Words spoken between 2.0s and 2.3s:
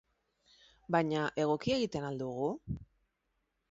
al